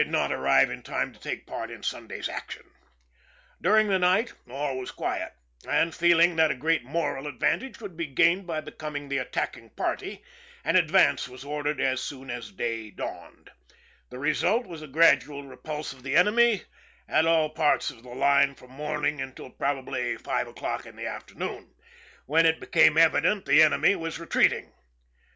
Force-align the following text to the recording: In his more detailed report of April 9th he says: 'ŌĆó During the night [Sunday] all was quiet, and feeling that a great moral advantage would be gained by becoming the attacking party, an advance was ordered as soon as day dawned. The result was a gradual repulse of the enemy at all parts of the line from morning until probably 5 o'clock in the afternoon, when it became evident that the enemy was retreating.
In 0.01 0.07
his 0.07 0.13
more 0.13 0.29
detailed 0.29 0.41
report 0.41 0.63
of 0.65 1.25
April 1.27 1.59
9th 1.67 2.15
he 2.15 2.23
says: 2.23 2.35
'ŌĆó 2.35 2.63
During 3.61 3.87
the 3.87 3.99
night 3.99 4.29
[Sunday] 4.29 4.51
all 4.55 4.77
was 4.79 4.89
quiet, 4.89 5.33
and 5.69 5.93
feeling 5.93 6.35
that 6.37 6.49
a 6.49 6.55
great 6.55 6.83
moral 6.83 7.27
advantage 7.27 7.79
would 7.79 7.95
be 7.95 8.07
gained 8.07 8.47
by 8.47 8.61
becoming 8.61 9.09
the 9.09 9.19
attacking 9.19 9.69
party, 9.69 10.23
an 10.63 10.75
advance 10.75 11.29
was 11.29 11.45
ordered 11.45 11.79
as 11.79 12.01
soon 12.01 12.31
as 12.31 12.51
day 12.51 12.89
dawned. 12.89 13.51
The 14.09 14.17
result 14.17 14.65
was 14.65 14.81
a 14.81 14.87
gradual 14.87 15.43
repulse 15.43 15.93
of 15.93 16.01
the 16.01 16.15
enemy 16.15 16.63
at 17.07 17.27
all 17.27 17.51
parts 17.51 17.91
of 17.91 18.01
the 18.01 18.09
line 18.09 18.55
from 18.55 18.71
morning 18.71 19.21
until 19.21 19.51
probably 19.51 20.17
5 20.17 20.47
o'clock 20.47 20.87
in 20.87 20.95
the 20.95 21.05
afternoon, 21.05 21.75
when 22.25 22.47
it 22.47 22.59
became 22.59 22.97
evident 22.97 23.45
that 23.45 23.51
the 23.51 23.61
enemy 23.61 23.95
was 23.95 24.17
retreating. 24.19 24.73